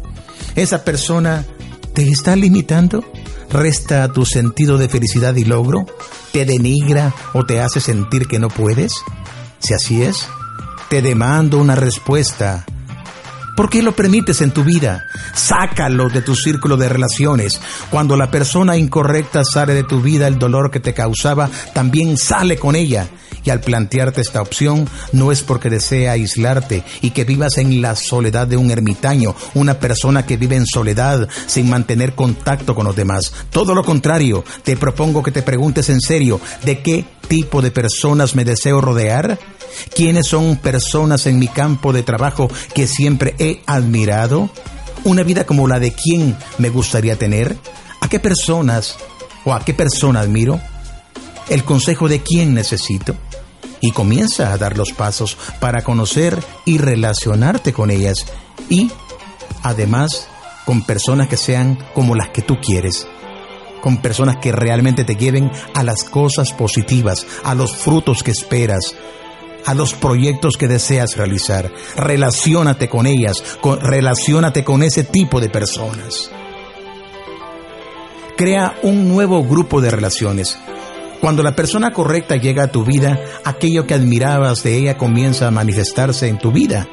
Esa 0.55 0.85
persona 0.85 1.45
te 1.93 2.09
está 2.09 2.37
limitando, 2.37 3.05
resta 3.51 4.13
tu 4.13 4.25
sentido 4.25 4.79
de 4.79 4.89
felicidad 4.89 5.35
y 5.35 5.45
logro, 5.45 5.87
te 6.31 6.45
denigra 6.45 7.13
o 7.33 7.45
te 7.45 7.61
hace 7.61 7.81
sentir 7.81 8.29
que 8.29 8.39
no 8.39 8.47
puedes. 8.47 8.93
Si 9.59 9.75
así 9.75 10.05
es, 10.05 10.29
te 10.89 11.03
demando 11.03 11.59
una 11.59 11.75
respuesta. 11.75 12.65
¿Por 13.57 13.71
qué 13.71 13.83
lo 13.83 13.97
permites 13.97 14.41
en 14.41 14.53
tu 14.53 14.63
vida? 14.63 15.05
Sácalo 15.35 16.09
de 16.09 16.23
tu 16.23 16.37
círculo 16.37 16.77
de 16.77 16.89
relaciones. 16.89 17.61
Cuando 17.91 18.17
la 18.17 18.31
persona 18.31 18.77
incorrecta 18.77 19.43
sale 19.45 19.75
de 19.75 19.83
tu 19.83 20.01
vida, 20.01 20.29
el 20.29 20.39
dolor 20.39 20.71
que 20.71 20.79
te 20.79 20.95
causaba 20.95 21.51
también 21.75 22.17
sale 22.17 22.57
con 22.57 22.77
ella. 22.77 23.09
Y 23.49 23.51
al 23.51 23.61
plantearte 23.61 24.21
esta 24.21 24.43
opción, 24.43 24.87
no 25.13 25.33
es 25.33 25.43
porque 25.43 25.71
desea 25.71 26.13
aislarte 26.13 26.85
y 27.01 27.13
que 27.13 27.25
vivas 27.25 27.57
en 27.57 27.81
la 27.81 27.97
soledad 27.97 28.47
de 28.47 28.59
un 28.59 28.71
ermitaño, 28.71 29.35
una 29.55 29.81
persona 29.81 30.27
que 30.27 30.37
vive 30.37 30.55
en 30.55 30.67
soledad 30.67 31.27
sin 31.47 31.71
mantener 31.71 32.15
contacto 32.15 32.75
con 32.75 32.85
los 32.85 32.95
demás. 32.95 33.33
Todo 33.49 33.75
lo 33.75 33.83
contrario, 33.83 34.45
te 34.65 34.77
propongo 34.77 35.23
que 35.23 35.31
te 35.31 35.41
preguntes 35.41 35.89
en 35.89 36.03
serio, 36.03 36.43
¿de 36.63 36.83
qué 36.83 37.07
tipo 37.27 37.63
de 37.63 37.71
personas 37.71 38.35
me 38.35 38.45
deseo 38.45 38.83
rodear? 38.83 39.39
¿Quiénes 39.97 40.27
son 40.27 40.57
personas 40.57 41.25
en 41.25 41.39
mi 41.39 41.49
campo 41.49 41.95
de 41.95 42.03
trabajo 42.03 42.51
que 42.75 42.87
siempre 42.87 43.35
he 43.39 43.63
admirado? 43.65 44.51
¿Una 45.05 45.23
vida 45.23 45.47
como 45.47 45.67
la 45.67 45.81
de 45.81 45.95
quién 45.95 46.37
me 46.59 46.69
gustaría 46.69 47.17
tener? 47.17 47.57
¿A 48.03 48.11
qué 48.11 48.21
personas 48.21 48.99
o 49.47 49.55
a 49.55 49.65
qué 49.65 49.73
persona 49.73 50.21
admiro? 50.21 50.61
¿El 51.49 51.65
consejo 51.65 52.11
de 52.11 52.23
quién 52.23 52.53
necesito? 52.53 53.17
Y 53.81 53.93
comienza 53.93 54.53
a 54.53 54.59
dar 54.59 54.77
los 54.77 54.93
pasos 54.93 55.37
para 55.61 55.83
conocer 55.83 56.43
y 56.65 56.79
relacionarte 56.79 57.73
con 57.73 57.91
ellas 57.91 58.27
y, 58.69 58.91
además, 59.63 60.29
con 60.65 60.83
personas 60.85 61.29
que 61.29 61.37
sean 61.37 61.79
como 61.95 62.15
las 62.15 62.31
que 62.31 62.43
tú 62.43 62.57
quieres 62.61 63.07
con 63.81 63.99
personas 63.99 64.39
que 64.39 64.53
realmente 64.53 65.05
te 65.05 65.17
lleven 65.17 65.51
a 65.75 65.83
las 65.83 66.05
cosas 66.05 66.53
positivas, 66.53 67.27
a 67.45 67.55
los 67.55 67.77
frutos 67.77 68.23
que 68.23 68.33
esperas, 68.33 68.97
a 69.65 69.75
los 69.75 69.95
proyectos 69.95 70.57
que 70.57 70.69
deseas 70.69 71.17
realizar. 71.17 71.73
Relaciónate 71.97 72.89
con 72.89 73.07
ellas, 73.07 73.43
con, 73.61 73.81
relaciónate 73.81 74.65
con 74.65 74.83
ese 74.83 75.05
tipo 75.05 75.41
de 75.41 75.49
personas. 75.49 76.31
Crea 78.37 78.79
un 78.83 79.09
nuevo 79.09 79.43
grupo 79.43 79.81
de 79.81 79.91
relaciones. 79.91 80.59
Cuando 81.21 81.43
la 81.43 81.57
persona 81.57 81.93
correcta 81.93 82.37
llega 82.37 82.65
a 82.65 82.73
tu 82.73 82.85
vida, 82.85 83.21
aquello 83.45 83.87
que 83.87 83.95
admirabas 83.95 84.63
de 84.63 84.77
ella 84.77 84.97
comienza 84.97 85.49
a 85.49 85.51
manifestarse 85.51 86.29
en 86.29 86.39
tu 86.39 86.53
vida. 86.53 86.87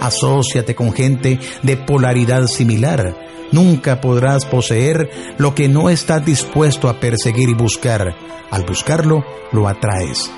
Asociate 0.00 0.74
con 0.74 0.92
gente 0.92 1.40
de 1.62 1.76
polaridad 1.76 2.46
similar. 2.46 3.16
Nunca 3.52 4.00
podrás 4.00 4.44
poseer 4.44 5.10
lo 5.38 5.54
que 5.54 5.68
no 5.68 5.88
estás 5.88 6.24
dispuesto 6.24 6.88
a 6.88 7.00
perseguir 7.00 7.48
y 7.48 7.54
buscar. 7.54 8.14
Al 8.50 8.64
buscarlo, 8.64 9.24
lo 9.52 9.66
atraes. 9.66 10.30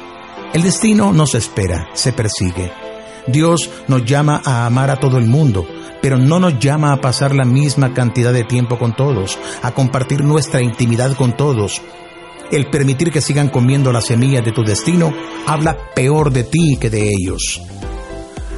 El 0.52 0.62
destino 0.62 1.12
nos 1.12 1.34
espera, 1.34 1.88
se 1.94 2.12
persigue. 2.12 2.70
Dios 3.26 3.70
nos 3.88 4.04
llama 4.04 4.40
a 4.44 4.66
amar 4.66 4.90
a 4.90 5.00
todo 5.00 5.18
el 5.18 5.26
mundo, 5.26 5.66
pero 6.00 6.18
no 6.18 6.40
nos 6.40 6.58
llama 6.58 6.92
a 6.92 7.00
pasar 7.00 7.34
la 7.34 7.44
misma 7.44 7.94
cantidad 7.94 8.32
de 8.32 8.44
tiempo 8.44 8.78
con 8.78 8.94
todos, 8.94 9.38
a 9.62 9.72
compartir 9.72 10.22
nuestra 10.25 10.61
intimidad 10.61 11.16
con 11.16 11.37
todos. 11.37 11.80
El 12.52 12.66
permitir 12.66 13.11
que 13.11 13.23
sigan 13.23 13.49
comiendo 13.49 13.92
las 13.92 14.04
semillas 14.04 14.44
de 14.44 14.52
tu 14.52 14.62
destino 14.62 15.12
habla 15.47 15.76
peor 15.94 16.32
de 16.32 16.44
ti 16.44 16.76
que 16.78 16.90
de 16.90 17.09
ellos. 17.09 17.62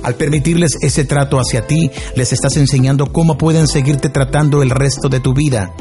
Al 0.03 0.17
permitirles 0.17 0.77
ese 0.83 1.05
trato 1.05 1.39
hacia 1.39 1.67
ti, 1.67 1.91
les 2.17 2.33
estás 2.33 2.57
enseñando 2.57 3.07
cómo 3.07 3.39
pueden 3.39 3.69
seguirte 3.69 4.09
tratando 4.09 4.63
el 4.63 4.71
resto 4.71 5.09
de 5.09 5.21
tu 5.21 5.33
vida. 5.33 5.73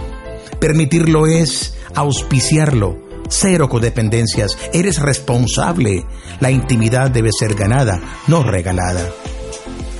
Permitirlo 0.60 1.26
es 1.26 1.74
auspiciarlo, 1.96 2.98
Cero 3.30 3.68
codependencias, 3.68 4.58
eres 4.74 5.00
responsable. 5.00 6.06
La 6.40 6.52
intimidad 6.52 7.10
debe 7.10 7.30
ser 7.38 7.56
ganada, 7.56 8.00
no 8.28 8.44
regalada. 8.44 9.10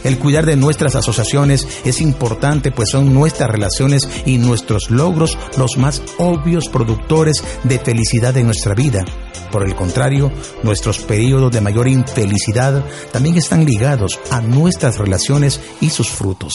El 0.04 0.20
cuidar 0.20 0.46
de 0.46 0.56
nuestras 0.56 0.96
asociaciones 0.96 1.68
es 1.86 2.02
importante 2.02 2.72
pues 2.72 2.90
son 2.90 3.14
nuestras 3.14 3.50
relaciones 3.50 4.08
y 4.26 4.38
nuestros 4.38 4.90
logros 4.90 5.38
los 5.58 5.78
más 5.78 6.02
obvios 6.18 6.68
productores 6.68 7.44
de 7.64 7.80
felicidad 7.80 8.36
en 8.38 8.48
nuestra 8.48 8.76
vida. 8.76 9.06
Por 9.52 9.64
el 9.64 9.76
contrario, 9.76 10.32
nuestros 10.64 11.00
periodos 11.00 11.52
de 11.52 11.62
mayor 11.62 11.88
infelicidad 11.88 12.84
también 13.12 13.38
están 13.38 13.66
ligados 13.66 14.20
a 14.32 14.42
nuestras 14.42 14.98
relaciones 14.98 15.62
y 15.80 15.90
sus 15.90 16.10
frutos. 16.10 16.54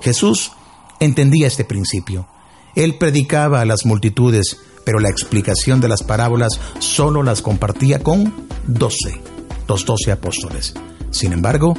Jesús 0.00 0.52
entendía 1.00 1.46
este 1.46 1.64
principio. 1.64 2.26
Él 2.74 2.96
predicaba 2.96 3.60
a 3.60 3.64
las 3.64 3.84
multitudes, 3.84 4.58
pero 4.84 5.00
la 5.00 5.10
explicación 5.10 5.80
de 5.80 5.88
las 5.88 6.02
parábolas 6.02 6.58
solo 6.78 7.22
las 7.22 7.42
compartía 7.42 8.02
con 8.02 8.32
doce, 8.66 9.20
los 9.66 9.84
doce 9.84 10.12
apóstoles. 10.12 10.74
Sin 11.10 11.32
embargo, 11.32 11.74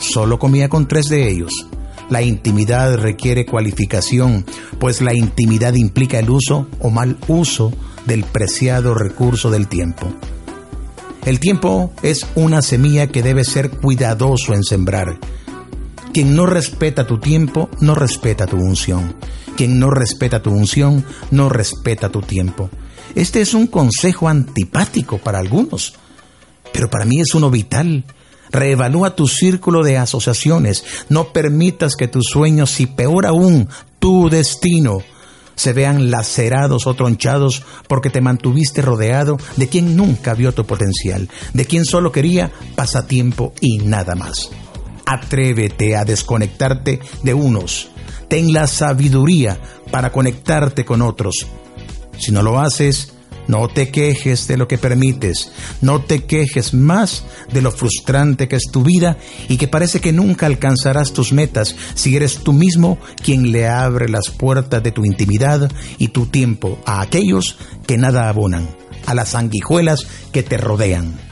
solo 0.00 0.38
comía 0.38 0.68
con 0.68 0.88
tres 0.88 1.08
de 1.08 1.30
ellos. 1.30 1.66
La 2.08 2.22
intimidad 2.22 2.96
requiere 2.96 3.46
cualificación, 3.46 4.44
pues 4.80 5.00
la 5.00 5.14
intimidad 5.14 5.74
implica 5.74 6.18
el 6.18 6.28
uso 6.28 6.66
o 6.80 6.90
mal 6.90 7.16
uso 7.28 7.72
del 8.06 8.24
preciado 8.24 8.94
recurso 8.94 9.50
del 9.50 9.68
tiempo. 9.68 10.12
El 11.24 11.38
tiempo 11.38 11.92
es 12.02 12.26
una 12.34 12.62
semilla 12.62 13.06
que 13.06 13.22
debe 13.22 13.44
ser 13.44 13.70
cuidadoso 13.70 14.54
en 14.54 14.64
sembrar. 14.64 15.18
Quien 16.12 16.34
no 16.34 16.46
respeta 16.46 17.06
tu 17.06 17.18
tiempo, 17.18 17.68
no 17.80 17.94
respeta 17.94 18.46
tu 18.46 18.56
unción. 18.56 19.14
Quien 19.56 19.78
no 19.78 19.90
respeta 19.90 20.42
tu 20.42 20.50
unción, 20.50 21.04
no 21.30 21.48
respeta 21.48 22.08
tu 22.08 22.22
tiempo. 22.22 22.70
Este 23.14 23.40
es 23.40 23.54
un 23.54 23.66
consejo 23.66 24.28
antipático 24.28 25.18
para 25.18 25.38
algunos, 25.38 25.94
pero 26.72 26.88
para 26.88 27.04
mí 27.04 27.20
es 27.20 27.34
uno 27.34 27.50
vital. 27.50 28.04
Reevalúa 28.50 29.14
tu 29.14 29.26
círculo 29.26 29.82
de 29.82 29.98
asociaciones. 29.98 30.84
No 31.08 31.32
permitas 31.32 31.96
que 31.96 32.08
tus 32.08 32.26
sueños 32.26 32.80
y 32.80 32.86
peor 32.86 33.26
aún, 33.26 33.68
tu 33.98 34.28
destino, 34.28 35.02
se 35.60 35.74
vean 35.74 36.10
lacerados 36.10 36.86
o 36.86 36.94
tronchados 36.94 37.62
porque 37.86 38.08
te 38.08 38.22
mantuviste 38.22 38.80
rodeado 38.80 39.36
de 39.56 39.68
quien 39.68 39.94
nunca 39.94 40.32
vio 40.32 40.52
tu 40.52 40.64
potencial, 40.64 41.28
de 41.52 41.66
quien 41.66 41.84
solo 41.84 42.12
quería 42.12 42.50
pasatiempo 42.76 43.52
y 43.60 43.76
nada 43.76 44.14
más. 44.14 44.48
Atrévete 45.04 45.96
a 45.96 46.06
desconectarte 46.06 47.00
de 47.22 47.34
unos. 47.34 47.90
Ten 48.28 48.54
la 48.54 48.66
sabiduría 48.66 49.60
para 49.90 50.12
conectarte 50.12 50.86
con 50.86 51.02
otros. 51.02 51.46
Si 52.18 52.32
no 52.32 52.42
lo 52.42 52.58
haces, 52.58 53.12
no 53.50 53.66
te 53.66 53.90
quejes 53.90 54.46
de 54.46 54.56
lo 54.56 54.68
que 54.68 54.78
permites, 54.78 55.50
no 55.80 56.00
te 56.00 56.24
quejes 56.24 56.72
más 56.72 57.24
de 57.52 57.60
lo 57.60 57.72
frustrante 57.72 58.46
que 58.46 58.54
es 58.54 58.70
tu 58.70 58.84
vida 58.84 59.18
y 59.48 59.56
que 59.56 59.66
parece 59.66 60.00
que 60.00 60.12
nunca 60.12 60.46
alcanzarás 60.46 61.12
tus 61.12 61.32
metas 61.32 61.74
si 61.94 62.14
eres 62.14 62.38
tú 62.44 62.52
mismo 62.52 62.98
quien 63.22 63.50
le 63.50 63.66
abre 63.66 64.08
las 64.08 64.30
puertas 64.30 64.82
de 64.84 64.92
tu 64.92 65.04
intimidad 65.04 65.70
y 65.98 66.08
tu 66.08 66.26
tiempo 66.26 66.78
a 66.86 67.00
aquellos 67.00 67.58
que 67.88 67.98
nada 67.98 68.28
abonan, 68.28 68.68
a 69.06 69.14
las 69.14 69.30
sanguijuelas 69.30 70.06
que 70.32 70.44
te 70.44 70.56
rodean. 70.56 71.29